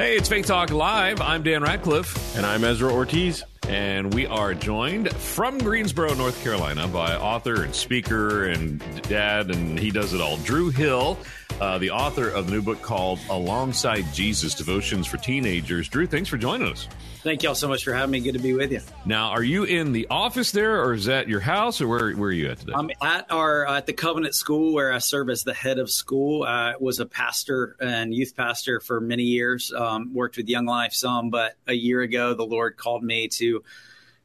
Hey, 0.00 0.16
it's 0.16 0.30
Faith 0.30 0.46
Talk 0.46 0.70
Live. 0.70 1.20
I'm 1.20 1.42
Dan 1.42 1.62
Ratcliffe. 1.62 2.34
And 2.34 2.46
I'm 2.46 2.64
Ezra 2.64 2.90
Ortiz. 2.90 3.44
And 3.68 4.14
we 4.14 4.24
are 4.24 4.54
joined 4.54 5.12
from 5.12 5.58
Greensboro, 5.58 6.14
North 6.14 6.42
Carolina, 6.42 6.88
by 6.88 7.16
author 7.16 7.64
and 7.64 7.74
speaker 7.74 8.46
and 8.46 8.82
dad, 9.02 9.50
and 9.50 9.78
he 9.78 9.90
does 9.90 10.14
it 10.14 10.22
all, 10.22 10.38
Drew 10.38 10.70
Hill, 10.70 11.18
uh, 11.60 11.78
the 11.78 11.90
author 11.90 12.28
of 12.28 12.46
the 12.46 12.52
new 12.52 12.62
book 12.62 12.80
called 12.82 13.18
Alongside 13.28 14.04
Jesus 14.12 14.54
Devotions 14.54 15.06
for 15.06 15.16
Teenagers. 15.18 15.88
Drew, 15.88 16.06
thanks 16.06 16.28
for 16.28 16.38
joining 16.38 16.68
us. 16.68 16.88
Thank 17.22 17.42
y'all 17.42 17.54
so 17.54 17.68
much 17.68 17.84
for 17.84 17.92
having 17.92 18.12
me. 18.12 18.20
Good 18.20 18.32
to 18.32 18.38
be 18.38 18.54
with 18.54 18.72
you. 18.72 18.80
Now, 19.04 19.28
are 19.28 19.42
you 19.42 19.64
in 19.64 19.92
the 19.92 20.06
office 20.08 20.52
there, 20.52 20.82
or 20.82 20.94
is 20.94 21.04
that 21.04 21.28
your 21.28 21.40
house, 21.40 21.82
or 21.82 21.86
where, 21.86 22.12
where 22.12 22.30
are 22.30 22.32
you 22.32 22.50
at 22.50 22.60
today? 22.60 22.72
I'm 22.74 22.90
at 23.02 23.30
our 23.30 23.66
at 23.66 23.84
the 23.84 23.92
Covenant 23.92 24.34
School 24.34 24.72
where 24.72 24.90
I 24.90 24.98
serve 24.98 25.28
as 25.28 25.44
the 25.44 25.52
head 25.52 25.78
of 25.78 25.90
school. 25.90 26.44
I 26.44 26.76
was 26.80 26.98
a 26.98 27.04
pastor 27.04 27.76
and 27.78 28.14
youth 28.14 28.34
pastor 28.34 28.80
for 28.80 29.02
many 29.02 29.24
years. 29.24 29.70
Um, 29.70 30.14
worked 30.14 30.38
with 30.38 30.48
Young 30.48 30.64
Life 30.64 30.94
some, 30.94 31.28
but 31.28 31.56
a 31.66 31.74
year 31.74 32.00
ago 32.00 32.32
the 32.32 32.46
Lord 32.46 32.78
called 32.78 33.02
me 33.04 33.28
to 33.28 33.62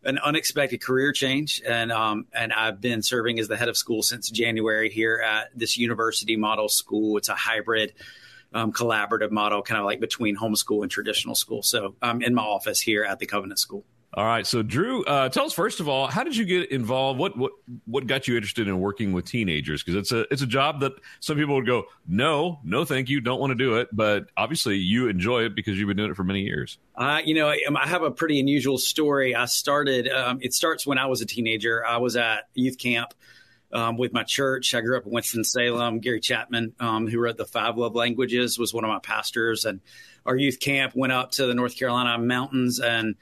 an 0.05 0.19
unexpected 0.19 0.81
career 0.81 1.11
change, 1.11 1.61
and 1.67 1.91
um, 1.91 2.27
and 2.33 2.53
I've 2.53 2.79
been 2.79 3.01
serving 3.01 3.39
as 3.39 3.47
the 3.47 3.57
head 3.57 3.69
of 3.69 3.75
school 3.75 4.03
since 4.03 4.29
January 4.29 4.89
here 4.89 5.21
at 5.25 5.49
this 5.55 5.77
university 5.77 6.37
model 6.37 6.69
school. 6.69 7.17
It's 7.17 7.29
a 7.29 7.35
hybrid 7.35 7.93
um, 8.53 8.71
collaborative 8.71 9.31
model, 9.31 9.61
kind 9.61 9.79
of 9.79 9.85
like 9.85 9.99
between 9.99 10.37
homeschool 10.37 10.83
and 10.83 10.91
traditional 10.91 11.35
school. 11.35 11.63
So 11.63 11.95
I'm 12.01 12.21
in 12.21 12.33
my 12.33 12.43
office 12.43 12.79
here 12.79 13.03
at 13.03 13.19
the 13.19 13.25
Covenant 13.25 13.59
School. 13.59 13.83
All 14.15 14.23
right, 14.25 14.47
so 14.47 14.63
Drew, 14.63 15.03
uh, 15.03 15.27
tell 15.27 15.45
us 15.45 15.51
first 15.51 15.81
of 15.81 15.89
all, 15.89 16.07
how 16.07 16.23
did 16.23 16.37
you 16.37 16.45
get 16.45 16.71
involved? 16.71 17.19
What 17.19 17.37
what 17.37 17.51
what 17.83 18.07
got 18.07 18.29
you 18.29 18.37
interested 18.37 18.65
in 18.65 18.79
working 18.79 19.11
with 19.11 19.25
teenagers? 19.25 19.83
Because 19.83 19.99
it's 19.99 20.11
a 20.13 20.21
it's 20.31 20.41
a 20.41 20.47
job 20.47 20.79
that 20.79 20.93
some 21.19 21.35
people 21.35 21.55
would 21.55 21.65
go, 21.65 21.83
no, 22.07 22.61
no, 22.63 22.85
thank 22.85 23.09
you, 23.09 23.19
don't 23.19 23.41
want 23.41 23.51
to 23.51 23.55
do 23.55 23.75
it. 23.75 23.89
But 23.91 24.27
obviously, 24.37 24.77
you 24.77 25.09
enjoy 25.09 25.43
it 25.43 25.53
because 25.53 25.77
you've 25.77 25.89
been 25.89 25.97
doing 25.97 26.11
it 26.11 26.15
for 26.15 26.23
many 26.23 26.43
years. 26.43 26.77
Uh, 26.95 27.19
you 27.25 27.35
know, 27.35 27.49
I 27.49 27.87
have 27.87 28.03
a 28.03 28.11
pretty 28.11 28.39
unusual 28.39 28.77
story. 28.77 29.35
I 29.35 29.45
started. 29.45 30.07
Um, 30.07 30.39
it 30.41 30.53
starts 30.53 30.87
when 30.87 30.97
I 30.97 31.07
was 31.07 31.19
a 31.19 31.25
teenager. 31.25 31.85
I 31.85 31.97
was 31.97 32.15
at 32.15 32.47
youth 32.53 32.77
camp 32.77 33.13
um, 33.73 33.97
with 33.97 34.13
my 34.13 34.23
church. 34.23 34.73
I 34.73 34.79
grew 34.79 34.95
up 34.95 35.05
in 35.05 35.11
Winston 35.11 35.43
Salem. 35.43 35.99
Gary 35.99 36.21
Chapman, 36.21 36.73
um, 36.79 37.07
who 37.07 37.19
wrote 37.19 37.35
the 37.35 37.45
Five 37.45 37.77
Love 37.77 37.95
Languages, 37.95 38.57
was 38.57 38.73
one 38.73 38.85
of 38.85 38.89
my 38.89 38.99
pastors, 38.99 39.65
and 39.65 39.81
our 40.25 40.37
youth 40.37 40.61
camp 40.61 40.93
went 40.95 41.11
up 41.11 41.31
to 41.31 41.47
the 41.47 41.53
North 41.53 41.75
Carolina 41.77 42.17
mountains. 42.17 42.79
And 42.79 43.15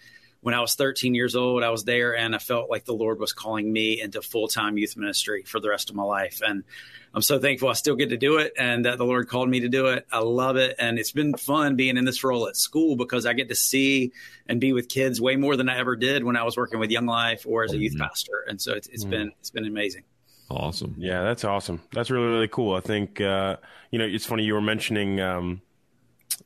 when 0.43 0.53
I 0.53 0.59
was 0.59 0.75
13 0.75 1.15
years 1.15 1.37
old, 1.37 1.63
I 1.63 1.69
was 1.69 1.85
there, 1.85 2.15
and 2.15 2.35
I 2.35 2.37
felt 2.37 2.69
like 2.69 2.83
the 2.83 2.93
Lord 2.93 3.17
was 3.17 3.31
calling 3.31 3.71
me 3.71 4.01
into 4.01 4.21
full 4.21 4.49
time 4.49 4.77
youth 4.77 4.97
ministry 4.97 5.43
for 5.43 5.61
the 5.61 5.69
rest 5.69 5.89
of 5.89 5.95
my 5.95 6.03
life. 6.03 6.41
And 6.45 6.65
I'm 7.13 7.21
so 7.21 7.39
thankful 7.39 7.69
I 7.69 7.73
still 7.73 7.95
get 7.95 8.09
to 8.09 8.17
do 8.17 8.37
it, 8.37 8.51
and 8.57 8.83
that 8.83 8.97
the 8.97 9.05
Lord 9.05 9.29
called 9.29 9.47
me 9.47 9.61
to 9.61 9.69
do 9.69 9.87
it. 9.87 10.05
I 10.11 10.19
love 10.19 10.57
it, 10.57 10.75
and 10.77 10.99
it's 10.99 11.13
been 11.13 11.33
fun 11.37 11.77
being 11.77 11.95
in 11.95 12.03
this 12.03 12.25
role 12.25 12.49
at 12.49 12.57
school 12.57 12.97
because 12.97 13.25
I 13.25 13.31
get 13.31 13.49
to 13.49 13.55
see 13.55 14.11
and 14.45 14.59
be 14.59 14.73
with 14.73 14.89
kids 14.89 15.21
way 15.21 15.37
more 15.37 15.55
than 15.55 15.69
I 15.69 15.77
ever 15.77 15.95
did 15.95 16.25
when 16.25 16.35
I 16.35 16.43
was 16.43 16.57
working 16.57 16.79
with 16.79 16.91
Young 16.91 17.05
Life 17.05 17.45
or 17.47 17.63
as 17.63 17.71
a 17.71 17.77
youth 17.77 17.93
mm-hmm. 17.93 18.03
pastor. 18.03 18.43
And 18.45 18.61
so 18.61 18.73
it's, 18.73 18.87
it's 18.89 19.03
mm-hmm. 19.03 19.11
been 19.11 19.31
it's 19.39 19.49
been 19.49 19.65
amazing. 19.65 20.03
Awesome. 20.51 20.95
Yeah, 20.97 21.23
that's 21.23 21.45
awesome. 21.45 21.81
That's 21.93 22.11
really 22.11 22.27
really 22.27 22.49
cool. 22.49 22.75
I 22.75 22.81
think 22.81 23.21
uh, 23.21 23.55
you 23.91 23.99
know 23.99 24.05
it's 24.05 24.25
funny 24.25 24.43
you 24.43 24.55
were 24.55 24.61
mentioning 24.61 25.21
um, 25.21 25.61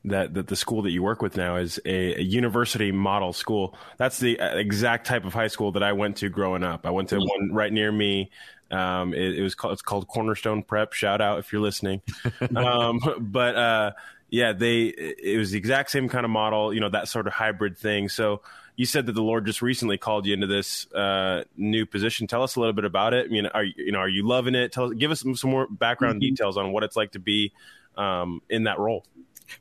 that 0.09 0.33
that 0.33 0.47
the 0.47 0.55
school 0.55 0.81
that 0.83 0.91
you 0.91 1.03
work 1.03 1.21
with 1.21 1.37
now 1.37 1.55
is 1.57 1.79
a, 1.85 2.15
a, 2.15 2.21
university 2.21 2.91
model 2.91 3.33
school. 3.33 3.77
That's 3.97 4.19
the 4.19 4.39
uh, 4.39 4.57
exact 4.57 5.07
type 5.07 5.25
of 5.25 5.33
high 5.33 5.47
school 5.47 5.71
that 5.73 5.83
I 5.83 5.93
went 5.93 6.17
to 6.17 6.29
growing 6.29 6.63
up. 6.63 6.85
I 6.85 6.91
went 6.91 7.09
to 7.09 7.17
one 7.17 7.51
right 7.53 7.71
near 7.71 7.91
me. 7.91 8.31
Um, 8.69 9.13
it, 9.13 9.37
it, 9.37 9.41
was 9.41 9.55
called 9.55 9.73
it's 9.73 9.81
called 9.81 10.07
Cornerstone 10.07 10.63
Prep. 10.63 10.93
Shout 10.93 11.21
out 11.21 11.39
if 11.39 11.51
you're 11.51 11.61
listening. 11.61 12.01
um, 12.55 12.99
but 13.19 13.55
uh, 13.55 13.91
yeah, 14.29 14.53
they 14.53 14.85
it 14.85 15.37
was 15.37 15.51
the 15.51 15.57
exact 15.57 15.91
same 15.91 16.09
kind 16.09 16.25
of 16.25 16.31
model. 16.31 16.73
You 16.73 16.79
know 16.79 16.89
that 16.89 17.07
sort 17.07 17.27
of 17.27 17.33
hybrid 17.33 17.77
thing. 17.77 18.09
So 18.09 18.41
you 18.77 18.85
said 18.85 19.07
that 19.07 19.13
the 19.13 19.23
Lord 19.23 19.45
just 19.45 19.61
recently 19.61 19.97
called 19.97 20.27
you 20.27 20.33
into 20.33 20.47
this 20.47 20.89
uh, 20.93 21.43
new 21.57 21.85
position. 21.85 22.27
Tell 22.27 22.43
us 22.43 22.55
a 22.55 22.59
little 22.59 22.73
bit 22.73 22.85
about 22.85 23.13
it. 23.13 23.25
I 23.25 23.29
mean, 23.29 23.47
are 23.47 23.63
you, 23.63 23.73
you 23.77 23.91
know, 23.91 23.99
are 23.99 24.07
you 24.07 24.25
loving 24.25 24.53
it? 24.53 24.71
Tell 24.71 24.85
us, 24.85 24.93
give 24.93 25.09
us 25.09 25.21
some, 25.21 25.35
some 25.35 25.49
more 25.49 25.67
background 25.67 26.15
mm-hmm. 26.15 26.29
details 26.29 26.57
on 26.57 26.71
what 26.71 26.83
it's 26.83 26.95
like 26.95 27.13
to 27.13 27.19
be 27.19 27.53
um, 27.97 28.41
in 28.49 28.65
that 28.65 28.77
role. 28.77 29.03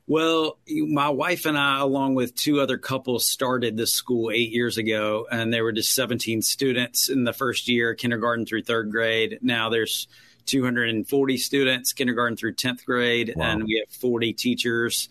Well, 0.06 0.58
my 0.68 1.08
wife 1.08 1.46
and 1.46 1.56
I, 1.58 1.80
along 1.80 2.14
with 2.14 2.34
two 2.34 2.60
other 2.60 2.78
couples, 2.78 3.26
started 3.26 3.76
this 3.76 3.92
school 3.92 4.30
eight 4.30 4.50
years 4.50 4.78
ago, 4.78 5.26
and 5.30 5.52
there 5.52 5.64
were 5.64 5.72
just 5.72 5.94
17 5.94 6.42
students 6.42 7.08
in 7.08 7.24
the 7.24 7.32
first 7.32 7.68
year, 7.68 7.94
kindergarten 7.94 8.46
through 8.46 8.62
third 8.62 8.90
grade. 8.90 9.38
Now 9.42 9.68
there's 9.68 10.08
240 10.46 11.36
students, 11.38 11.92
kindergarten 11.92 12.36
through 12.36 12.54
10th 12.54 12.84
grade, 12.84 13.34
wow. 13.36 13.44
and 13.44 13.64
we 13.64 13.84
have 13.84 13.94
40 13.94 14.32
teachers 14.32 15.08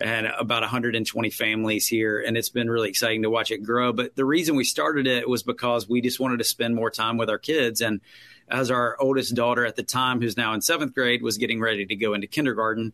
and 0.00 0.26
about 0.26 0.62
120 0.62 1.30
families 1.30 1.86
here. 1.86 2.22
And 2.24 2.36
it's 2.36 2.50
been 2.50 2.70
really 2.70 2.88
exciting 2.88 3.22
to 3.22 3.30
watch 3.30 3.50
it 3.50 3.58
grow. 3.58 3.92
But 3.92 4.14
the 4.14 4.24
reason 4.24 4.54
we 4.54 4.64
started 4.64 5.06
it 5.06 5.28
was 5.28 5.42
because 5.42 5.88
we 5.88 6.00
just 6.00 6.20
wanted 6.20 6.38
to 6.38 6.44
spend 6.44 6.74
more 6.74 6.90
time 6.90 7.16
with 7.16 7.28
our 7.28 7.38
kids. 7.38 7.80
And 7.80 8.00
as 8.48 8.70
our 8.70 8.96
oldest 9.00 9.34
daughter 9.34 9.66
at 9.66 9.76
the 9.76 9.82
time, 9.82 10.20
who's 10.20 10.36
now 10.36 10.54
in 10.54 10.60
seventh 10.60 10.94
grade, 10.94 11.22
was 11.22 11.36
getting 11.36 11.60
ready 11.60 11.84
to 11.84 11.96
go 11.96 12.14
into 12.14 12.26
kindergarten, 12.26 12.92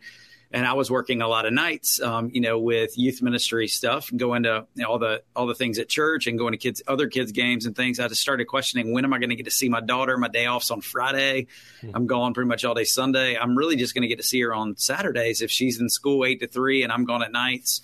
and 0.54 0.64
I 0.64 0.74
was 0.74 0.88
working 0.88 1.20
a 1.20 1.26
lot 1.26 1.46
of 1.46 1.52
nights, 1.52 2.00
um, 2.00 2.30
you 2.32 2.40
know, 2.40 2.60
with 2.60 2.96
youth 2.96 3.20
ministry 3.20 3.66
stuff, 3.66 4.08
going 4.16 4.44
to 4.44 4.68
you 4.76 4.84
know, 4.84 4.88
all 4.88 4.98
the 5.00 5.24
all 5.34 5.48
the 5.48 5.54
things 5.54 5.80
at 5.80 5.88
church 5.88 6.28
and 6.28 6.38
going 6.38 6.52
to 6.52 6.58
kids 6.58 6.80
other 6.86 7.08
kids 7.08 7.32
games 7.32 7.66
and 7.66 7.74
things. 7.74 7.98
I 7.98 8.06
just 8.06 8.20
started 8.20 8.44
questioning 8.44 8.92
when 8.92 9.04
am 9.04 9.12
I 9.12 9.18
going 9.18 9.30
to 9.30 9.36
get 9.36 9.46
to 9.46 9.50
see 9.50 9.68
my 9.68 9.80
daughter? 9.80 10.16
My 10.16 10.28
day 10.28 10.46
off's 10.46 10.70
on 10.70 10.80
Friday. 10.80 11.48
Mm-hmm. 11.82 11.90
I'm 11.96 12.06
gone 12.06 12.34
pretty 12.34 12.46
much 12.46 12.64
all 12.64 12.72
day 12.72 12.84
Sunday. 12.84 13.36
I'm 13.36 13.58
really 13.58 13.74
just 13.74 13.94
going 13.94 14.02
to 14.02 14.08
get 14.08 14.18
to 14.18 14.22
see 14.22 14.40
her 14.42 14.54
on 14.54 14.76
Saturdays 14.76 15.42
if 15.42 15.50
she's 15.50 15.80
in 15.80 15.88
school 15.88 16.24
eight 16.24 16.38
to 16.38 16.46
three 16.46 16.84
and 16.84 16.92
I'm 16.92 17.04
gone 17.04 17.24
at 17.24 17.32
nights. 17.32 17.80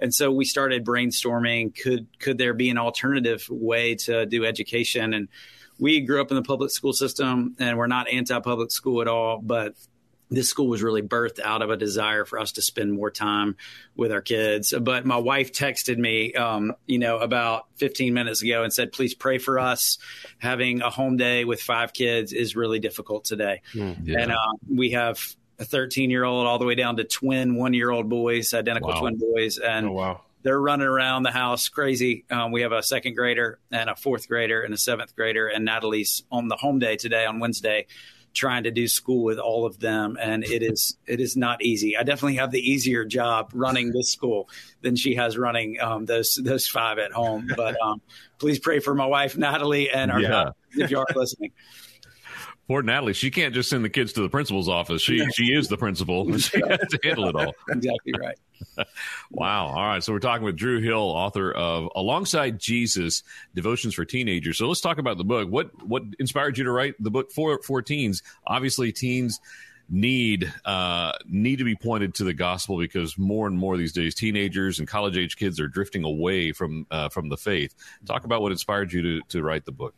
And 0.00 0.12
so 0.12 0.32
we 0.32 0.44
started 0.44 0.84
brainstorming 0.84 1.80
could 1.80 2.08
could 2.18 2.36
there 2.36 2.52
be 2.52 2.68
an 2.70 2.78
alternative 2.78 3.46
way 3.48 3.94
to 3.94 4.26
do 4.26 4.44
education 4.44 5.14
and 5.14 5.28
we 5.78 6.00
grew 6.00 6.20
up 6.20 6.32
in 6.32 6.34
the 6.34 6.42
public 6.42 6.72
school 6.72 6.92
system 6.92 7.54
and 7.60 7.78
we're 7.78 7.86
not 7.86 8.08
anti 8.08 8.40
public 8.40 8.72
school 8.72 9.02
at 9.02 9.06
all, 9.06 9.40
but 9.40 9.74
this 10.30 10.48
school 10.48 10.68
was 10.68 10.82
really 10.82 11.02
birthed 11.02 11.40
out 11.40 11.62
of 11.62 11.70
a 11.70 11.76
desire 11.76 12.24
for 12.24 12.38
us 12.38 12.52
to 12.52 12.62
spend 12.62 12.92
more 12.92 13.10
time 13.10 13.56
with 13.96 14.12
our 14.12 14.20
kids. 14.20 14.74
But 14.78 15.06
my 15.06 15.16
wife 15.16 15.52
texted 15.52 15.96
me, 15.96 16.34
um, 16.34 16.74
you 16.86 16.98
know, 16.98 17.18
about 17.18 17.66
15 17.76 18.12
minutes 18.12 18.42
ago 18.42 18.62
and 18.62 18.72
said, 18.72 18.92
please 18.92 19.14
pray 19.14 19.38
for 19.38 19.58
us. 19.58 19.98
Having 20.38 20.82
a 20.82 20.90
home 20.90 21.16
day 21.16 21.44
with 21.44 21.60
five 21.60 21.92
kids 21.92 22.32
is 22.32 22.56
really 22.56 22.78
difficult 22.78 23.24
today. 23.24 23.62
Mm, 23.72 24.06
yeah. 24.06 24.20
And 24.20 24.32
uh, 24.32 24.36
we 24.68 24.90
have 24.90 25.24
a 25.58 25.64
13 25.64 26.10
year 26.10 26.24
old 26.24 26.46
all 26.46 26.58
the 26.58 26.66
way 26.66 26.74
down 26.74 26.96
to 26.96 27.04
twin 27.04 27.56
one 27.56 27.74
year 27.74 27.90
old 27.90 28.08
boys, 28.08 28.54
identical 28.54 28.90
wow. 28.90 29.00
twin 29.00 29.16
boys. 29.16 29.58
And 29.58 29.88
oh, 29.88 29.92
wow. 29.92 30.20
They're 30.44 30.60
running 30.60 30.86
around 30.86 31.24
the 31.24 31.32
house 31.32 31.68
crazy. 31.68 32.24
Um, 32.30 32.52
we 32.52 32.62
have 32.62 32.70
a 32.70 32.82
second 32.82 33.16
grader 33.16 33.58
and 33.72 33.90
a 33.90 33.96
fourth 33.96 34.28
grader 34.28 34.62
and 34.62 34.72
a 34.72 34.78
seventh 34.78 35.16
grader, 35.16 35.48
and 35.48 35.64
Natalie's 35.64 36.22
on 36.30 36.46
the 36.46 36.54
home 36.54 36.78
day 36.78 36.96
today 36.96 37.26
on 37.26 37.40
Wednesday 37.40 37.86
trying 38.34 38.64
to 38.64 38.70
do 38.70 38.86
school 38.86 39.24
with 39.24 39.38
all 39.38 39.66
of 39.66 39.78
them 39.78 40.16
and 40.20 40.44
it 40.44 40.62
is 40.62 40.96
it 41.06 41.20
is 41.20 41.36
not 41.36 41.62
easy 41.62 41.96
i 41.96 42.02
definitely 42.02 42.36
have 42.36 42.50
the 42.50 42.60
easier 42.60 43.04
job 43.04 43.50
running 43.54 43.92
this 43.92 44.10
school 44.10 44.48
than 44.82 44.96
she 44.96 45.14
has 45.14 45.36
running 45.36 45.78
um, 45.80 46.04
those 46.06 46.38
those 46.42 46.66
five 46.66 46.98
at 46.98 47.12
home 47.12 47.48
but 47.56 47.80
um, 47.80 48.00
please 48.38 48.58
pray 48.58 48.80
for 48.80 48.94
my 48.94 49.06
wife 49.06 49.36
natalie 49.36 49.90
and 49.90 50.10
our 50.10 50.20
yeah. 50.20 50.50
if 50.72 50.90
you 50.90 50.98
are 50.98 51.06
listening 51.14 51.52
Poor 52.68 52.82
Natalie, 52.82 53.14
she 53.14 53.30
can't 53.30 53.54
just 53.54 53.70
send 53.70 53.82
the 53.82 53.88
kids 53.88 54.12
to 54.12 54.20
the 54.20 54.28
principal's 54.28 54.68
office. 54.68 55.00
She 55.00 55.26
she 55.30 55.54
is 55.54 55.68
the 55.68 55.78
principal. 55.78 56.26
She 56.38 56.60
has 56.68 56.80
to 56.90 56.98
handle 57.02 57.28
it 57.28 57.34
all. 57.34 57.54
Exactly 57.70 58.12
right. 58.20 58.38
Wow. 59.30 59.66
All 59.66 59.86
right. 59.86 60.02
So 60.02 60.12
we're 60.12 60.18
talking 60.18 60.44
with 60.44 60.56
Drew 60.56 60.80
Hill, 60.80 60.98
author 60.98 61.52
of 61.52 61.88
Alongside 61.94 62.58
Jesus: 62.58 63.22
Devotions 63.54 63.94
for 63.94 64.04
Teenagers. 64.04 64.58
So 64.58 64.68
let's 64.68 64.80
talk 64.80 64.98
about 64.98 65.18
the 65.18 65.24
book. 65.24 65.48
What 65.50 65.70
what 65.86 66.02
inspired 66.18 66.58
you 66.58 66.64
to 66.64 66.72
write 66.72 66.94
the 66.98 67.10
book 67.10 67.30
for 67.32 67.60
for 67.62 67.82
teens? 67.82 68.22
Obviously, 68.46 68.92
teens 68.92 69.40
need 69.88 70.52
uh, 70.64 71.12
need 71.26 71.56
to 71.56 71.64
be 71.64 71.74
pointed 71.74 72.14
to 72.14 72.24
the 72.24 72.34
gospel 72.34 72.78
because 72.78 73.16
more 73.16 73.46
and 73.46 73.58
more 73.58 73.76
these 73.76 73.92
days, 73.92 74.14
teenagers 74.14 74.78
and 74.78 74.86
college 74.86 75.16
age 75.16 75.36
kids 75.36 75.58
are 75.60 75.68
drifting 75.68 76.04
away 76.04 76.52
from 76.52 76.86
uh, 76.90 77.08
from 77.08 77.28
the 77.28 77.36
faith. 77.36 77.74
Talk 78.06 78.24
about 78.24 78.42
what 78.42 78.52
inspired 78.52 78.92
you 78.92 79.02
to 79.02 79.20
to 79.28 79.42
write 79.42 79.64
the 79.64 79.72
book. 79.72 79.94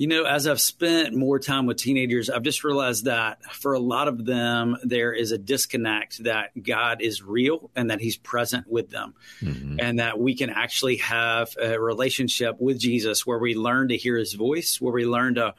You 0.00 0.06
know, 0.06 0.24
as 0.24 0.46
I've 0.46 0.62
spent 0.62 1.14
more 1.14 1.38
time 1.38 1.66
with 1.66 1.76
teenagers, 1.76 2.30
I've 2.30 2.42
just 2.42 2.64
realized 2.64 3.04
that 3.04 3.44
for 3.52 3.74
a 3.74 3.78
lot 3.78 4.08
of 4.08 4.24
them, 4.24 4.78
there 4.82 5.12
is 5.12 5.30
a 5.30 5.36
disconnect 5.36 6.24
that 6.24 6.52
God 6.62 7.02
is 7.02 7.22
real 7.22 7.70
and 7.76 7.90
that 7.90 8.00
He's 8.00 8.16
present 8.16 8.66
with 8.66 8.88
them, 8.88 9.12
mm-hmm. 9.42 9.76
and 9.78 9.98
that 9.98 10.18
we 10.18 10.34
can 10.34 10.48
actually 10.48 10.96
have 10.96 11.54
a 11.60 11.78
relationship 11.78 12.58
with 12.58 12.78
Jesus 12.78 13.26
where 13.26 13.38
we 13.38 13.54
learn 13.54 13.88
to 13.88 13.96
hear 13.98 14.16
His 14.16 14.32
voice, 14.32 14.80
where 14.80 14.94
we 14.94 15.04
learn 15.04 15.34
to 15.34 15.54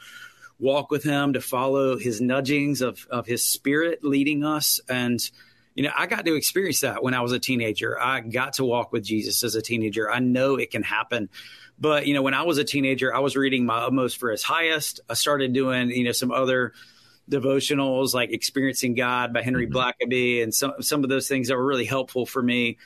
walk 0.58 0.90
with 0.90 1.04
Him, 1.04 1.34
to 1.34 1.40
follow 1.40 2.00
His 2.00 2.20
nudgings 2.20 2.82
of, 2.82 3.06
of 3.12 3.28
His 3.28 3.46
Spirit 3.46 4.04
leading 4.04 4.44
us. 4.44 4.80
And, 4.90 5.20
you 5.76 5.84
know, 5.84 5.92
I 5.98 6.08
got 6.08 6.26
to 6.26 6.36
experience 6.36 6.82
that 6.82 7.02
when 7.02 7.14
I 7.14 7.22
was 7.22 7.32
a 7.32 7.40
teenager. 7.40 8.00
I 8.00 8.20
got 8.20 8.54
to 8.54 8.66
walk 8.66 8.92
with 8.92 9.04
Jesus 9.04 9.44
as 9.44 9.56
a 9.56 9.62
teenager. 9.62 10.12
I 10.12 10.20
know 10.20 10.56
it 10.56 10.72
can 10.72 10.84
happen 10.84 11.30
but 11.82 12.06
you 12.06 12.14
know, 12.14 12.22
when 12.22 12.36
I 12.36 12.44
was 12.44 12.60
a 12.60 12.64
teenager, 12.64 13.14
I 13.14 13.20
was 13.20 13.36
reading 13.36 13.66
my 13.66 13.80
utmost 13.80 14.20
for 14.20 14.30
his 14.30 14.44
highest. 14.44 15.00
I 15.10 15.16
started 15.16 15.52
doing 15.52 15.90
you 15.90 16.04
know 16.04 16.12
some 16.12 16.32
other 16.32 16.74
devotionals 17.30 18.14
like 18.14 18.32
experiencing 18.32 18.94
God 18.94 19.34
by 19.34 19.42
Henry 19.42 19.68
mm-hmm. 19.68 19.76
Blackaby 19.76 20.44
and 20.44 20.54
some 20.54 20.74
some 20.82 21.04
of 21.04 21.10
those 21.10 21.28
things 21.28 21.48
that 21.48 21.58
were 21.58 21.66
really 21.66 21.86
helpful 21.86 22.28
for 22.28 22.42
me. 22.42 22.78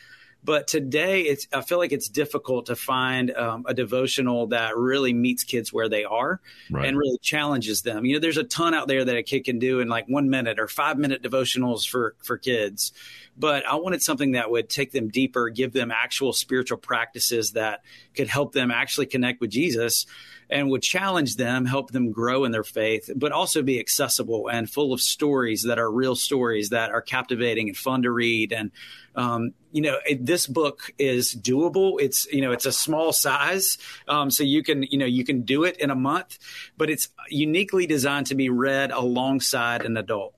But 0.46 0.68
today, 0.68 1.22
it's 1.22 1.48
I 1.52 1.62
feel 1.62 1.80
like 1.80 1.92
it's 1.92 2.08
difficult 2.08 2.68
to 2.68 2.76
find 2.76 3.36
um, 3.36 3.66
a 3.68 3.74
devotional 3.74 4.48
that 4.48 4.78
really 4.78 5.12
meets 5.12 5.44
kids 5.44 5.74
where 5.74 5.90
they 5.90 6.04
are 6.04 6.40
right. 6.70 6.88
and 6.88 6.96
really 6.98 7.18
challenges 7.18 7.82
them. 7.82 8.06
You 8.06 8.14
know, 8.14 8.20
there's 8.20 8.38
a 8.38 8.44
ton 8.44 8.76
out 8.76 8.88
there 8.88 9.04
that 9.04 9.18
a 9.18 9.24
kid 9.24 9.44
can 9.44 9.58
do 9.58 9.80
in 9.80 9.88
like 9.88 10.08
one 10.08 10.30
minute 10.30 10.60
or 10.60 10.68
five 10.68 11.00
minute 11.00 11.24
devotionals 11.24 11.88
for 11.88 12.16
for 12.24 12.38
kids 12.38 12.94
but 13.38 13.66
I 13.66 13.76
wanted 13.76 14.02
something 14.02 14.32
that 14.32 14.50
would 14.50 14.70
take 14.70 14.92
them 14.92 15.10
deeper, 15.10 15.50
give 15.50 15.74
them 15.74 15.92
actual 15.92 16.32
spiritual 16.34 16.78
practices 16.78 17.52
that 17.52 17.82
could 18.16 18.28
help 18.28 18.54
them 18.54 18.72
actually 18.72 19.08
connect 19.08 19.42
with 19.42 19.50
Jesus 19.50 20.06
and 20.50 20.70
would 20.70 20.82
challenge 20.82 21.36
them, 21.36 21.66
help 21.66 21.92
them 21.92 22.12
grow 22.12 22.46
in 22.46 22.52
their 22.52 22.64
faith, 22.64 23.10
but 23.16 23.32
also 23.32 23.62
be 23.62 23.80
accessible 23.80 24.48
and 24.48 24.70
full 24.70 24.94
of 24.94 25.02
stories 25.02 25.64
that 25.64 25.80
are 25.80 25.92
real 25.92 26.16
stories 26.16 26.70
that 26.70 26.92
are 26.92 27.02
captivating 27.02 27.68
and 27.68 27.78
fun 27.78 28.04
to 28.04 28.12
read. 28.12 28.54
And, 28.54 28.72
um, 29.16 29.54
you 29.76 29.82
know, 29.82 29.98
it, 30.08 30.26
this 30.26 30.48
book 30.48 30.90
is 30.98 31.36
doable. 31.36 31.98
It's, 32.00 32.26
you 32.32 32.40
know, 32.40 32.54
it's 32.54 32.66
a 32.66 32.72
small 32.72 33.12
size. 33.12 33.78
Um, 34.08 34.32
so 34.32 34.44
you 34.44 34.64
can, 34.64 34.84
you 34.84 34.98
know, 34.98 35.06
you 35.06 35.26
can 35.26 35.42
do 35.42 35.66
it 35.66 35.76
in 35.82 35.90
a 35.90 35.96
month, 35.96 36.40
but 36.78 36.90
it's 36.90 37.10
uniquely 37.30 37.86
designed 37.86 38.28
to 38.28 38.36
be 38.36 38.48
read 38.50 38.92
alongside 38.92 39.82
an 39.86 39.98
adult. 39.98 40.32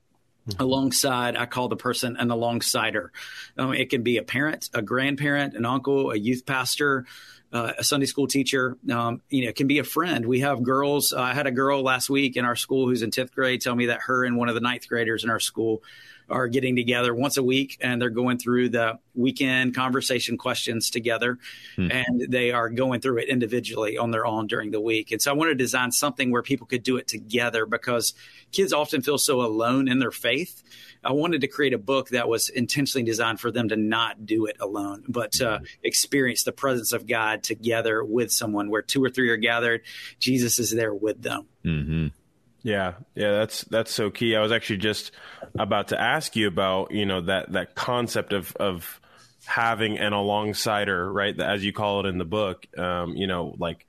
Mm-hmm. 0.48 0.62
alongside 0.62 1.36
i 1.36 1.44
call 1.44 1.68
the 1.68 1.76
person 1.76 2.16
an 2.16 2.28
alongsider 2.28 3.10
um, 3.58 3.74
it 3.74 3.90
can 3.90 4.02
be 4.02 4.16
a 4.16 4.22
parent 4.22 4.70
a 4.72 4.80
grandparent 4.80 5.54
an 5.54 5.66
uncle 5.66 6.10
a 6.10 6.16
youth 6.16 6.46
pastor 6.46 7.04
uh, 7.52 7.72
a 7.76 7.84
sunday 7.84 8.06
school 8.06 8.26
teacher 8.26 8.78
um, 8.90 9.20
you 9.28 9.42
know 9.42 9.50
it 9.50 9.56
can 9.56 9.66
be 9.66 9.78
a 9.78 9.84
friend 9.84 10.24
we 10.24 10.40
have 10.40 10.62
girls 10.62 11.12
uh, 11.12 11.20
i 11.20 11.34
had 11.34 11.46
a 11.46 11.50
girl 11.50 11.82
last 11.82 12.08
week 12.08 12.38
in 12.38 12.46
our 12.46 12.56
school 12.56 12.88
who's 12.88 13.02
in 13.02 13.10
10th 13.10 13.32
grade 13.32 13.60
tell 13.60 13.76
me 13.76 13.86
that 13.86 14.00
her 14.06 14.24
and 14.24 14.38
one 14.38 14.48
of 14.48 14.54
the 14.54 14.62
ninth 14.62 14.88
graders 14.88 15.22
in 15.22 15.28
our 15.28 15.40
school 15.40 15.82
are 16.30 16.48
getting 16.48 16.76
together 16.76 17.14
once 17.14 17.36
a 17.36 17.42
week 17.42 17.78
and 17.80 18.00
they're 18.00 18.10
going 18.10 18.38
through 18.38 18.68
the 18.68 18.98
weekend 19.14 19.74
conversation 19.74 20.36
questions 20.36 20.90
together 20.90 21.38
hmm. 21.76 21.90
and 21.90 22.26
they 22.28 22.52
are 22.52 22.68
going 22.68 23.00
through 23.00 23.18
it 23.18 23.28
individually 23.28 23.98
on 23.98 24.10
their 24.10 24.26
own 24.26 24.46
during 24.46 24.70
the 24.70 24.80
week. 24.80 25.10
And 25.10 25.20
so 25.20 25.30
I 25.30 25.34
want 25.34 25.50
to 25.50 25.54
design 25.54 25.90
something 25.90 26.30
where 26.30 26.42
people 26.42 26.66
could 26.66 26.82
do 26.82 26.96
it 26.96 27.08
together 27.08 27.66
because 27.66 28.14
kids 28.52 28.72
often 28.72 29.02
feel 29.02 29.18
so 29.18 29.40
alone 29.40 29.88
in 29.88 29.98
their 29.98 30.10
faith. 30.10 30.62
I 31.02 31.12
wanted 31.12 31.40
to 31.42 31.48
create 31.48 31.72
a 31.72 31.78
book 31.78 32.10
that 32.10 32.28
was 32.28 32.48
intentionally 32.48 33.04
designed 33.04 33.40
for 33.40 33.50
them 33.50 33.68
to 33.68 33.76
not 33.76 34.26
do 34.26 34.46
it 34.46 34.56
alone, 34.60 35.04
but 35.08 35.32
to 35.32 35.58
hmm. 35.58 35.64
experience 35.82 36.44
the 36.44 36.52
presence 36.52 36.92
of 36.92 37.06
God 37.06 37.42
together 37.42 38.04
with 38.04 38.32
someone 38.32 38.70
where 38.70 38.82
two 38.82 39.02
or 39.02 39.10
three 39.10 39.30
are 39.30 39.36
gathered, 39.36 39.82
Jesus 40.18 40.58
is 40.58 40.70
there 40.70 40.94
with 40.94 41.22
them. 41.22 41.46
Mm-hmm. 41.64 42.06
Yeah, 42.68 42.94
yeah, 43.14 43.32
that's 43.38 43.62
that's 43.62 43.90
so 43.90 44.10
key. 44.10 44.36
I 44.36 44.42
was 44.42 44.52
actually 44.52 44.76
just 44.76 45.12
about 45.58 45.88
to 45.88 45.98
ask 45.98 46.36
you 46.36 46.48
about 46.48 46.90
you 46.90 47.06
know 47.06 47.22
that 47.22 47.52
that 47.52 47.74
concept 47.74 48.34
of 48.34 48.54
of 48.56 49.00
having 49.46 49.98
an 49.98 50.12
alongsider, 50.12 51.10
right? 51.10 51.38
As 51.40 51.64
you 51.64 51.72
call 51.72 52.00
it 52.00 52.06
in 52.10 52.18
the 52.18 52.26
book, 52.26 52.66
um, 52.76 53.16
you 53.16 53.26
know, 53.26 53.54
like 53.58 53.86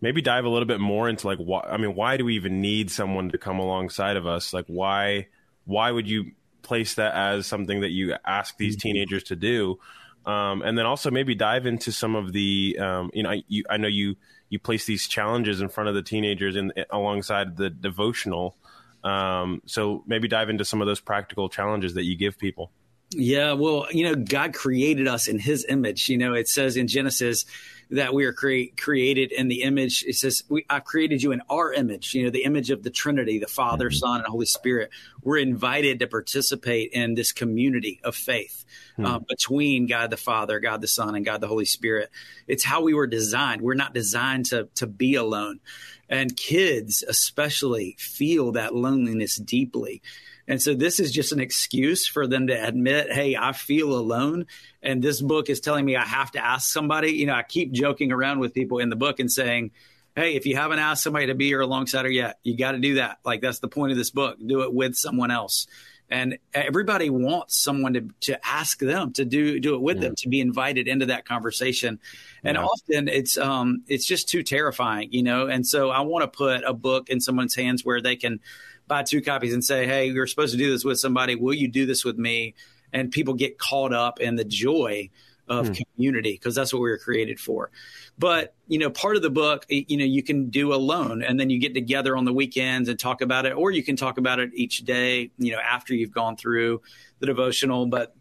maybe 0.00 0.22
dive 0.22 0.46
a 0.46 0.48
little 0.48 0.66
bit 0.66 0.80
more 0.80 1.10
into 1.10 1.26
like 1.26 1.36
why. 1.36 1.60
I 1.60 1.76
mean, 1.76 1.94
why 1.94 2.16
do 2.16 2.24
we 2.24 2.36
even 2.36 2.62
need 2.62 2.90
someone 2.90 3.32
to 3.32 3.38
come 3.38 3.58
alongside 3.58 4.16
of 4.16 4.26
us? 4.26 4.54
Like, 4.54 4.64
why 4.66 5.26
why 5.66 5.90
would 5.90 6.08
you 6.08 6.32
place 6.62 6.94
that 6.94 7.12
as 7.12 7.46
something 7.46 7.82
that 7.82 7.90
you 7.90 8.14
ask 8.24 8.56
these 8.56 8.78
mm-hmm. 8.78 8.88
teenagers 8.88 9.24
to 9.24 9.36
do? 9.36 9.78
Um, 10.26 10.62
and 10.62 10.76
then 10.76 10.86
also 10.86 11.10
maybe 11.10 11.36
dive 11.36 11.66
into 11.66 11.92
some 11.92 12.16
of 12.16 12.32
the 12.32 12.76
um, 12.80 13.10
you 13.14 13.22
know 13.22 13.30
I, 13.30 13.42
you, 13.46 13.64
I 13.70 13.76
know 13.76 13.88
you 13.88 14.16
you 14.48 14.58
place 14.58 14.84
these 14.84 15.06
challenges 15.06 15.60
in 15.60 15.68
front 15.68 15.88
of 15.88 15.94
the 15.94 16.02
teenagers 16.02 16.56
in, 16.56 16.72
alongside 16.90 17.56
the 17.56 17.70
devotional. 17.70 18.56
Um, 19.04 19.62
so 19.66 20.02
maybe 20.06 20.26
dive 20.26 20.48
into 20.48 20.64
some 20.64 20.80
of 20.80 20.86
those 20.86 21.00
practical 21.00 21.48
challenges 21.48 21.94
that 21.94 22.04
you 22.04 22.16
give 22.16 22.38
people. 22.38 22.72
Yeah, 23.10 23.52
well, 23.52 23.86
you 23.92 24.04
know, 24.04 24.16
God 24.16 24.52
created 24.52 25.06
us 25.06 25.28
in 25.28 25.38
His 25.38 25.64
image. 25.68 26.08
You 26.08 26.18
know, 26.18 26.34
it 26.34 26.48
says 26.48 26.76
in 26.76 26.88
Genesis 26.88 27.44
that 27.90 28.12
we 28.12 28.24
are 28.24 28.32
cre- 28.32 28.74
created 28.76 29.30
in 29.30 29.46
the 29.46 29.62
image. 29.62 30.04
It 30.06 30.16
says, 30.16 30.42
we, 30.48 30.66
"I've 30.68 30.84
created 30.84 31.22
you 31.22 31.30
in 31.30 31.40
our 31.48 31.72
image." 31.72 32.14
You 32.14 32.24
know, 32.24 32.30
the 32.30 32.42
image 32.42 32.70
of 32.70 32.82
the 32.82 32.90
Trinity, 32.90 33.38
the 33.38 33.46
Father, 33.46 33.90
mm-hmm. 33.90 33.96
Son, 33.96 34.18
and 34.18 34.26
Holy 34.26 34.46
Spirit. 34.46 34.90
We're 35.22 35.38
invited 35.38 36.00
to 36.00 36.08
participate 36.08 36.90
in 36.92 37.14
this 37.14 37.30
community 37.30 38.00
of 38.02 38.16
faith 38.16 38.64
mm-hmm. 38.98 39.06
uh, 39.06 39.18
between 39.20 39.86
God 39.86 40.10
the 40.10 40.16
Father, 40.16 40.58
God 40.58 40.80
the 40.80 40.88
Son, 40.88 41.14
and 41.14 41.24
God 41.24 41.40
the 41.40 41.48
Holy 41.48 41.64
Spirit. 41.64 42.10
It's 42.48 42.64
how 42.64 42.82
we 42.82 42.92
were 42.92 43.06
designed. 43.06 43.62
We're 43.62 43.74
not 43.74 43.94
designed 43.94 44.46
to 44.46 44.68
to 44.74 44.86
be 44.88 45.14
alone, 45.14 45.60
and 46.08 46.36
kids 46.36 47.04
especially 47.06 47.94
feel 48.00 48.50
that 48.52 48.74
loneliness 48.74 49.36
deeply. 49.36 50.02
And 50.48 50.62
so 50.62 50.74
this 50.74 51.00
is 51.00 51.12
just 51.12 51.32
an 51.32 51.40
excuse 51.40 52.06
for 52.06 52.26
them 52.26 52.46
to 52.46 52.54
admit, 52.54 53.12
hey, 53.12 53.36
I 53.36 53.52
feel 53.52 53.92
alone. 53.92 54.46
And 54.82 55.02
this 55.02 55.20
book 55.20 55.50
is 55.50 55.60
telling 55.60 55.84
me 55.84 55.96
I 55.96 56.04
have 56.04 56.30
to 56.32 56.44
ask 56.44 56.72
somebody. 56.72 57.12
You 57.12 57.26
know, 57.26 57.34
I 57.34 57.42
keep 57.42 57.72
joking 57.72 58.12
around 58.12 58.38
with 58.38 58.54
people 58.54 58.78
in 58.78 58.88
the 58.88 58.96
book 58.96 59.18
and 59.18 59.30
saying, 59.30 59.72
hey, 60.14 60.34
if 60.34 60.46
you 60.46 60.56
haven't 60.56 60.78
asked 60.78 61.02
somebody 61.02 61.26
to 61.26 61.34
be 61.34 61.46
your 61.46 61.62
alongsider 61.62 62.12
yet, 62.12 62.38
you 62.42 62.56
got 62.56 62.72
to 62.72 62.78
do 62.78 62.94
that. 62.94 63.18
Like 63.24 63.42
that's 63.42 63.58
the 63.58 63.68
point 63.68 63.92
of 63.92 63.98
this 63.98 64.10
book. 64.10 64.38
Do 64.44 64.62
it 64.62 64.72
with 64.72 64.94
someone 64.94 65.30
else. 65.30 65.66
And 66.08 66.38
everybody 66.54 67.10
wants 67.10 67.56
someone 67.56 67.94
to, 67.94 68.08
to 68.20 68.46
ask 68.46 68.78
them 68.78 69.12
to 69.14 69.24
do 69.24 69.58
do 69.58 69.74
it 69.74 69.80
with 69.80 70.00
them, 70.00 70.14
to 70.18 70.28
be 70.28 70.40
invited 70.40 70.86
into 70.86 71.06
that 71.06 71.26
conversation. 71.26 71.98
And 72.44 72.56
yeah. 72.56 72.64
often 72.64 73.08
it's 73.08 73.36
um 73.36 73.82
it's 73.88 74.06
just 74.06 74.28
too 74.28 74.44
terrifying, 74.44 75.08
you 75.10 75.24
know. 75.24 75.48
And 75.48 75.66
so 75.66 75.90
I 75.90 76.02
want 76.02 76.22
to 76.22 76.28
put 76.28 76.62
a 76.64 76.72
book 76.72 77.08
in 77.08 77.20
someone's 77.20 77.56
hands 77.56 77.84
where 77.84 78.00
they 78.00 78.14
can 78.14 78.38
buy 78.88 79.02
two 79.02 79.22
copies 79.22 79.52
and 79.52 79.64
say, 79.64 79.86
"Hey, 79.86 80.06
you're 80.10 80.26
supposed 80.26 80.52
to 80.52 80.58
do 80.58 80.70
this 80.70 80.84
with 80.84 80.98
somebody. 80.98 81.34
Will 81.34 81.54
you 81.54 81.68
do 81.68 81.86
this 81.86 82.04
with 82.04 82.18
me?" 82.18 82.54
And 82.92 83.10
people 83.10 83.34
get 83.34 83.58
caught 83.58 83.92
up 83.92 84.20
in 84.20 84.36
the 84.36 84.44
joy 84.44 85.10
of 85.48 85.68
hmm. 85.68 85.74
community 85.74 86.32
because 86.32 86.54
that's 86.54 86.72
what 86.72 86.80
we 86.80 86.90
were 86.90 86.98
created 86.98 87.38
for. 87.38 87.70
But 88.18 88.54
you 88.66 88.78
know, 88.78 88.90
part 88.90 89.16
of 89.16 89.22
the 89.22 89.30
book, 89.30 89.66
you 89.68 89.96
know, 89.96 90.04
you 90.04 90.22
can 90.22 90.50
do 90.50 90.72
alone, 90.72 91.22
and 91.22 91.38
then 91.38 91.50
you 91.50 91.58
get 91.58 91.74
together 91.74 92.16
on 92.16 92.24
the 92.24 92.32
weekends 92.32 92.88
and 92.88 92.98
talk 92.98 93.20
about 93.20 93.46
it, 93.46 93.52
or 93.52 93.70
you 93.70 93.82
can 93.82 93.96
talk 93.96 94.18
about 94.18 94.40
it 94.40 94.50
each 94.54 94.84
day. 94.84 95.30
You 95.38 95.52
know, 95.52 95.58
after 95.58 95.94
you've 95.94 96.12
gone 96.12 96.36
through 96.36 96.82
the 97.18 97.26
devotional, 97.26 97.86
but 97.86 98.14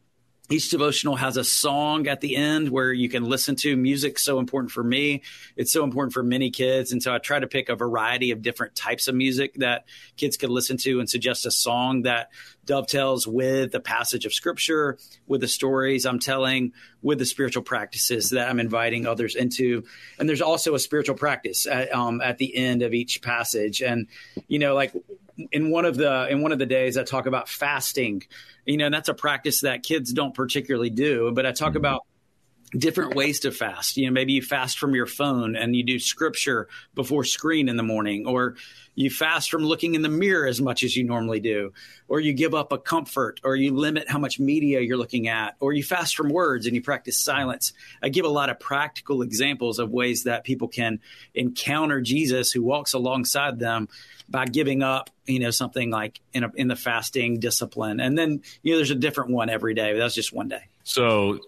each 0.50 0.70
devotional 0.70 1.16
has 1.16 1.38
a 1.38 1.44
song 1.44 2.08
at 2.08 2.22
the 2.22 2.36
end 2.36 2.70
where 2.70 2.94
you 2.94 3.10
can 3.10 3.24
listen 3.24 3.56
to. 3.58 3.76
Music 3.76 4.20
so 4.20 4.40
important 4.40 4.72
for 4.72 4.84
me. 4.84 5.24
It's 5.56 5.72
so 5.72 5.84
important 5.84 6.14
for 6.14 6.24
many 6.24 6.52
kids. 6.52 6.92
And 6.92 7.02
so 7.02 7.14
i 7.14 7.18
try 7.18 7.40
to 7.40 7.48
pick 7.48 7.70
a 7.70 7.76
variety 7.76 8.32
of 8.32 8.42
different 8.42 8.76
types 8.76 9.08
of 9.08 9.16
music 9.16 9.56
that 9.56 9.86
kids 10.18 10.38
could 10.38 10.52
listen 10.52 10.78
to 10.78 11.00
and 11.00 11.10
suggest 11.10 11.46
a 11.46 11.52
song 11.52 12.04
that 12.04 12.30
dovetails 12.66 13.28
with 13.28 13.72
the 13.72 13.80
passage 13.80 14.26
of 14.26 14.34
scripture 14.34 14.98
with 15.28 15.42
the 15.42 15.48
stories 15.48 16.06
i'm 16.06 16.20
telling 16.20 16.74
with 17.02 17.20
the 17.20 17.26
spiritual 17.26 17.64
practices 17.64 18.32
that 18.32 18.50
i'm 18.50 18.60
inviting 18.60 19.06
others 19.06 19.36
into 19.36 19.84
and 20.20 20.28
there's 20.28 20.42
also 20.42 20.76
a 20.76 20.80
spiritual 20.80 21.16
practice 21.16 21.68
at, 21.68 21.94
um, 21.94 22.22
at 22.22 22.38
the 22.38 22.56
end 22.56 22.82
of 22.82 22.94
each 22.94 23.22
passage 23.22 23.82
and 23.82 24.08
you 24.48 24.60
know 24.60 24.74
like 24.74 24.94
in 25.52 25.70
one 25.70 25.86
of 25.86 25.98
the 25.98 26.28
in 26.30 26.42
one 26.42 26.52
of 26.52 26.60
the 26.60 26.66
days 26.66 26.98
i 26.98 27.04
talk 27.04 27.26
about 27.26 27.50
fasting 27.50 28.24
you 28.66 28.78
know, 28.78 28.86
and 28.86 28.94
that's 28.94 29.10
a 29.10 29.14
practice 29.14 29.62
that 29.62 29.84
kids 29.84 30.12
don't 30.12 30.34
particularly 30.34 30.90
do. 30.90 31.32
But 31.34 31.46
I 31.46 31.52
talk 31.52 31.70
mm-hmm. 31.70 31.78
about 31.78 32.06
different 32.72 33.16
ways 33.16 33.42
to 33.42 33.52
fast. 33.52 33.98
You 33.98 34.08
know, 34.08 34.12
maybe 34.12 34.34
you 34.34 34.42
fast 34.42 34.80
from 34.80 34.96
your 34.96 35.06
phone 35.06 35.56
and 35.56 35.76
you 35.76 35.84
do 35.84 36.00
scripture 36.00 36.68
before 36.94 37.24
screen 37.24 37.70
in 37.70 37.78
the 37.78 37.84
morning, 37.84 38.28
or 38.28 38.56
you 38.96 39.10
fast 39.10 39.52
from 39.52 39.64
looking 39.64 39.96
in 39.96 40.02
the 40.02 40.10
mirror 40.10 40.48
as 40.48 40.62
much 40.62 40.84
as 40.84 40.96
you 40.96 41.04
normally 41.04 41.40
do, 41.40 41.74
or 42.08 42.20
you 42.20 42.34
give 42.34 42.54
up 42.54 42.72
a 42.72 42.78
comfort, 42.78 43.42
or 43.44 43.56
you 43.56 43.74
limit 43.74 44.10
how 44.10 44.18
much 44.18 44.40
media 44.40 44.80
you're 44.80 44.98
looking 44.98 45.28
at, 45.28 45.56
or 45.60 45.74
you 45.74 45.84
fast 45.84 46.16
from 46.16 46.30
words 46.30 46.66
and 46.66 46.76
you 46.76 46.82
practice 46.82 47.20
silence. 47.20 47.74
I 48.02 48.10
give 48.10 48.26
a 48.26 48.30
lot 48.30 48.50
of 48.50 48.60
practical 48.60 49.22
examples 49.22 49.80
of 49.80 49.92
ways 49.92 50.24
that 50.24 50.44
people 50.44 50.68
can 50.68 51.00
encounter 51.34 52.02
Jesus 52.02 52.52
who 52.52 52.64
walks 52.64 52.94
alongside 52.94 53.60
them 53.60 53.90
by 54.30 54.46
giving 54.46 54.82
up, 54.82 55.10
you 55.26 55.40
know, 55.40 55.52
something 55.52 55.92
like 55.92 56.20
in 56.34 56.44
a, 56.44 56.52
in 56.56 56.68
the 56.68 56.76
fasting 56.76 57.40
discipline. 57.40 58.00
And 58.00 58.18
then, 58.18 58.42
you 58.64 58.72
know, 58.72 58.78
there's 58.78 58.92
a 58.92 58.96
different 58.96 59.32
one 59.32 59.50
every 59.50 59.74
day. 59.76 59.98
That's 59.98 60.16
just 60.16 60.34
one 60.34 60.48
day. 60.48 60.64
So, 60.88 61.40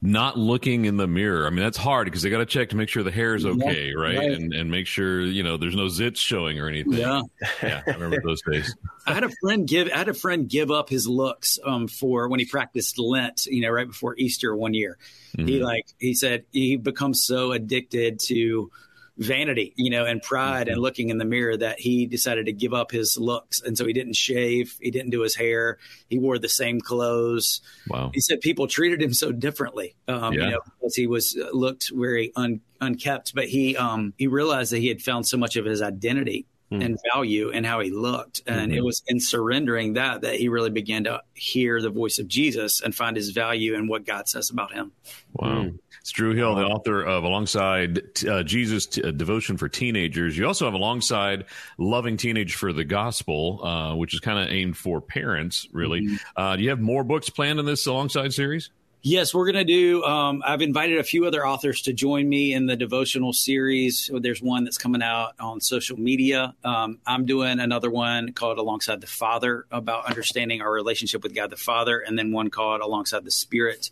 not 0.00 0.38
looking 0.38 0.84
in 0.84 0.96
the 0.96 1.08
mirror. 1.08 1.48
I 1.48 1.50
mean, 1.50 1.64
that's 1.64 1.76
hard 1.76 2.04
because 2.04 2.22
they 2.22 2.30
got 2.30 2.38
to 2.38 2.46
check 2.46 2.68
to 2.68 2.76
make 2.76 2.88
sure 2.88 3.02
the 3.02 3.10
hair 3.10 3.34
is 3.34 3.44
okay, 3.44 3.88
yeah, 3.88 4.00
right? 4.00 4.16
right? 4.16 4.30
And 4.30 4.54
and 4.54 4.70
make 4.70 4.86
sure 4.86 5.20
you 5.22 5.42
know 5.42 5.56
there's 5.56 5.74
no 5.74 5.86
zits 5.86 6.18
showing 6.18 6.60
or 6.60 6.68
anything. 6.68 6.92
Yeah, 6.92 7.22
yeah. 7.60 7.82
I 7.88 7.90
remember 7.90 8.22
those 8.24 8.40
days. 8.42 8.72
I 9.06 9.12
had 9.12 9.24
a 9.24 9.30
friend 9.40 9.66
give. 9.66 9.90
I 9.92 9.98
had 9.98 10.08
a 10.08 10.14
friend 10.14 10.48
give 10.48 10.70
up 10.70 10.88
his 10.88 11.08
looks 11.08 11.58
um, 11.64 11.88
for 11.88 12.28
when 12.28 12.38
he 12.38 12.46
practiced 12.46 12.96
Lent. 13.00 13.46
You 13.46 13.62
know, 13.62 13.70
right 13.70 13.88
before 13.88 14.14
Easter 14.16 14.54
one 14.54 14.74
year. 14.74 14.96
Mm-hmm. 15.36 15.48
He 15.48 15.64
like 15.64 15.86
he 15.98 16.14
said 16.14 16.44
he 16.52 16.76
becomes 16.76 17.24
so 17.24 17.50
addicted 17.50 18.20
to 18.26 18.70
vanity, 19.16 19.72
you 19.76 19.90
know, 19.90 20.04
and 20.04 20.20
pride 20.20 20.66
mm-hmm. 20.66 20.74
and 20.74 20.82
looking 20.82 21.08
in 21.08 21.18
the 21.18 21.24
mirror 21.24 21.56
that 21.56 21.78
he 21.78 22.06
decided 22.06 22.46
to 22.46 22.52
give 22.52 22.74
up 22.74 22.90
his 22.90 23.16
looks. 23.16 23.62
And 23.62 23.78
so 23.78 23.86
he 23.86 23.92
didn't 23.92 24.16
shave, 24.16 24.76
he 24.80 24.90
didn't 24.90 25.10
do 25.10 25.20
his 25.20 25.36
hair, 25.36 25.78
he 26.08 26.18
wore 26.18 26.38
the 26.38 26.48
same 26.48 26.80
clothes. 26.80 27.60
Wow. 27.88 28.10
He 28.12 28.20
said 28.20 28.40
people 28.40 28.66
treated 28.66 29.00
him 29.00 29.14
so 29.14 29.32
differently, 29.32 29.94
um, 30.08 30.32
yeah. 30.32 30.44
you 30.44 30.50
know, 30.50 30.60
because 30.80 30.96
he 30.96 31.06
was 31.06 31.36
uh, 31.40 31.48
looked 31.52 31.90
very 31.94 32.32
un, 32.34 32.60
unkept, 32.80 33.34
but 33.34 33.48
he 33.48 33.76
um, 33.76 34.14
he 34.18 34.26
realized 34.26 34.72
that 34.72 34.78
he 34.78 34.88
had 34.88 35.00
found 35.00 35.26
so 35.26 35.36
much 35.36 35.56
of 35.56 35.64
his 35.64 35.80
identity 35.80 36.46
mm. 36.74 36.84
and 36.84 36.98
value 37.12 37.50
in 37.50 37.64
how 37.64 37.80
he 37.80 37.90
looked. 37.90 38.42
And 38.46 38.70
mm-hmm. 38.70 38.78
it 38.78 38.84
was 38.84 39.02
in 39.06 39.20
surrendering 39.20 39.94
that 39.94 40.22
that 40.22 40.36
he 40.36 40.48
really 40.48 40.70
began 40.70 41.04
to 41.04 41.22
hear 41.34 41.80
the 41.80 41.90
voice 41.90 42.18
of 42.18 42.28
Jesus 42.28 42.80
and 42.80 42.94
find 42.94 43.16
his 43.16 43.30
value 43.30 43.74
in 43.74 43.88
what 43.88 44.04
God 44.04 44.28
says 44.28 44.50
about 44.50 44.72
him. 44.72 44.92
Wow. 45.34 45.48
Mm. 45.48 45.78
It's 46.00 46.10
Drew 46.10 46.34
Hill, 46.34 46.54
the 46.54 46.66
author 46.66 47.02
of 47.02 47.24
Alongside 47.24 48.26
uh, 48.28 48.42
Jesus 48.42 48.84
T- 48.84 49.02
uh, 49.02 49.10
Devotion 49.10 49.56
for 49.56 49.70
Teenagers. 49.70 50.36
You 50.36 50.46
also 50.46 50.66
have 50.66 50.74
Alongside 50.74 51.46
Loving 51.78 52.18
Teenage 52.18 52.56
for 52.56 52.74
the 52.74 52.84
Gospel, 52.84 53.64
uh, 53.64 53.96
which 53.96 54.12
is 54.12 54.20
kind 54.20 54.38
of 54.38 54.54
aimed 54.54 54.76
for 54.76 55.00
parents, 55.00 55.66
really. 55.72 56.02
Mm-hmm. 56.02 56.16
Uh, 56.36 56.56
do 56.56 56.62
you 56.62 56.68
have 56.68 56.80
more 56.80 57.04
books 57.04 57.30
planned 57.30 57.58
in 57.58 57.64
this 57.64 57.86
Alongside 57.86 58.34
series? 58.34 58.68
Yes, 59.06 59.34
we're 59.34 59.44
going 59.44 59.66
to 59.66 59.70
do. 59.70 60.02
Um, 60.02 60.42
I've 60.46 60.62
invited 60.62 60.96
a 60.96 61.04
few 61.04 61.26
other 61.26 61.46
authors 61.46 61.82
to 61.82 61.92
join 61.92 62.26
me 62.26 62.54
in 62.54 62.64
the 62.64 62.74
devotional 62.74 63.34
series. 63.34 64.10
There's 64.10 64.40
one 64.40 64.64
that's 64.64 64.78
coming 64.78 65.02
out 65.02 65.34
on 65.38 65.60
social 65.60 66.00
media. 66.00 66.54
Um, 66.64 67.00
I'm 67.06 67.26
doing 67.26 67.60
another 67.60 67.90
one 67.90 68.32
called 68.32 68.56
Alongside 68.56 69.02
the 69.02 69.06
Father 69.06 69.66
about 69.70 70.06
understanding 70.06 70.62
our 70.62 70.72
relationship 70.72 71.22
with 71.22 71.34
God 71.34 71.50
the 71.50 71.56
Father, 71.56 72.00
and 72.00 72.18
then 72.18 72.32
one 72.32 72.48
called 72.48 72.80
Alongside 72.80 73.26
the 73.26 73.30
Spirit 73.30 73.90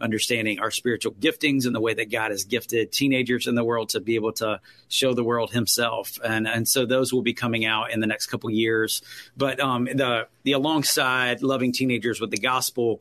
understanding 0.00 0.58
our 0.58 0.72
spiritual 0.72 1.12
giftings 1.12 1.64
and 1.64 1.72
the 1.72 1.80
way 1.80 1.94
that 1.94 2.10
God 2.10 2.32
has 2.32 2.42
gifted 2.42 2.90
teenagers 2.90 3.46
in 3.46 3.54
the 3.54 3.64
world 3.64 3.90
to 3.90 4.00
be 4.00 4.16
able 4.16 4.32
to 4.32 4.60
show 4.88 5.14
the 5.14 5.22
world 5.22 5.52
Himself. 5.52 6.18
And 6.24 6.48
and 6.48 6.66
so 6.66 6.84
those 6.84 7.12
will 7.12 7.22
be 7.22 7.32
coming 7.32 7.64
out 7.64 7.92
in 7.92 8.00
the 8.00 8.08
next 8.08 8.26
couple 8.26 8.50
years. 8.50 9.02
But 9.36 9.60
um, 9.60 9.84
the 9.84 10.26
the 10.42 10.52
alongside 10.52 11.44
loving 11.44 11.72
teenagers 11.72 12.20
with 12.20 12.32
the 12.32 12.38
gospel 12.38 13.00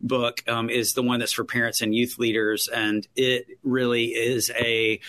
book 0.00 0.42
um, 0.48 0.70
is 0.70 0.94
the 0.94 1.02
one 1.02 1.20
that's 1.20 1.32
for 1.32 1.44
parents 1.44 1.82
and 1.82 1.94
youth 1.94 2.18
leaders, 2.18 2.68
and 2.68 3.06
it 3.16 3.46
really 3.62 4.06
is 4.06 4.50
a 4.58 5.00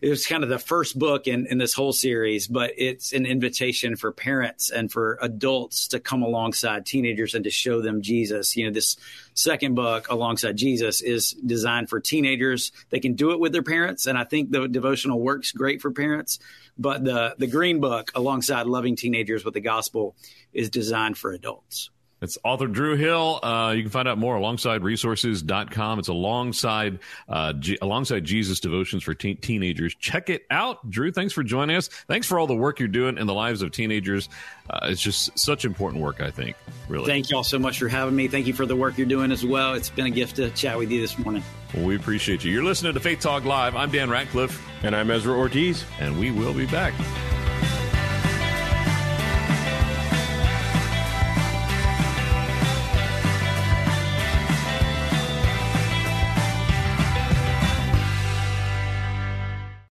it 0.00 0.08
was 0.08 0.26
kind 0.26 0.42
of 0.42 0.48
the 0.48 0.58
first 0.58 0.98
book 0.98 1.26
in, 1.26 1.46
in 1.46 1.58
this 1.58 1.74
whole 1.74 1.92
series, 1.92 2.46
but 2.46 2.72
it's 2.76 3.12
an 3.12 3.26
invitation 3.26 3.96
for 3.96 4.12
parents 4.12 4.70
and 4.70 4.90
for 4.92 5.18
adults 5.20 5.88
to 5.88 6.00
come 6.00 6.22
alongside 6.22 6.86
teenagers 6.86 7.34
and 7.34 7.44
to 7.44 7.50
show 7.50 7.82
them 7.82 8.00
Jesus. 8.00 8.56
You 8.56 8.66
know, 8.66 8.72
this 8.72 8.96
second 9.34 9.74
book 9.74 10.08
alongside 10.08 10.56
Jesus 10.56 11.00
is 11.00 11.32
designed 11.32 11.88
for 11.88 12.00
teenagers. 12.00 12.72
They 12.90 13.00
can 13.00 13.14
do 13.14 13.32
it 13.32 13.40
with 13.40 13.52
their 13.52 13.62
parents, 13.62 14.06
and 14.06 14.16
I 14.16 14.24
think 14.24 14.50
the 14.50 14.68
devotional 14.68 15.20
works 15.20 15.52
great 15.52 15.82
for 15.82 15.90
parents. 15.90 16.38
But 16.78 17.04
the 17.04 17.34
the 17.38 17.48
green 17.48 17.80
book 17.80 18.12
alongside 18.14 18.66
loving 18.66 18.96
teenagers 18.96 19.44
with 19.44 19.54
the 19.54 19.60
gospel 19.60 20.14
is 20.52 20.70
designed 20.70 21.18
for 21.18 21.32
adults. 21.32 21.90
It's 22.20 22.36
author 22.44 22.66
Drew 22.66 22.96
Hill. 22.96 23.38
Uh, 23.42 23.72
you 23.76 23.82
can 23.82 23.90
find 23.90 24.08
out 24.08 24.18
more 24.18 24.34
alongside 24.36 24.82
resources.com. 24.82 25.98
It's 25.98 26.08
alongside 26.08 26.98
uh, 27.28 27.52
G- 27.52 27.78
alongside 27.80 28.24
Jesus 28.24 28.60
devotions 28.60 29.02
for 29.04 29.14
te- 29.14 29.34
teenagers. 29.36 29.94
Check 29.94 30.28
it 30.30 30.44
out. 30.50 30.88
Drew, 30.90 31.12
thanks 31.12 31.32
for 31.32 31.42
joining 31.42 31.76
us. 31.76 31.88
Thanks 31.88 32.26
for 32.26 32.38
all 32.38 32.46
the 32.46 32.56
work 32.56 32.78
you're 32.80 32.88
doing 32.88 33.18
in 33.18 33.26
the 33.26 33.34
lives 33.34 33.62
of 33.62 33.70
teenagers. 33.70 34.28
Uh, 34.68 34.80
it's 34.84 35.00
just 35.00 35.38
such 35.38 35.64
important 35.64 36.02
work, 36.02 36.20
I 36.20 36.30
think, 36.30 36.56
really. 36.88 37.06
Thank 37.06 37.30
you 37.30 37.36
all 37.36 37.44
so 37.44 37.58
much 37.58 37.78
for 37.78 37.88
having 37.88 38.16
me. 38.16 38.28
Thank 38.28 38.46
you 38.46 38.52
for 38.52 38.66
the 38.66 38.76
work 38.76 38.98
you're 38.98 39.06
doing 39.06 39.30
as 39.32 39.44
well. 39.44 39.74
It's 39.74 39.90
been 39.90 40.06
a 40.06 40.10
gift 40.10 40.36
to 40.36 40.50
chat 40.50 40.76
with 40.76 40.90
you 40.90 41.00
this 41.00 41.18
morning. 41.18 41.42
Well, 41.74 41.84
we 41.84 41.96
appreciate 41.96 42.44
you. 42.44 42.50
You're 42.52 42.64
listening 42.64 42.94
to 42.94 43.00
Faith 43.00 43.20
Talk 43.20 43.44
Live. 43.44 43.76
I'm 43.76 43.90
Dan 43.90 44.10
Ratcliffe. 44.10 44.60
And 44.82 44.94
I'm 44.96 45.10
Ezra 45.10 45.36
Ortiz. 45.36 45.84
And 46.00 46.18
we 46.18 46.30
will 46.30 46.54
be 46.54 46.66
back. 46.66 46.94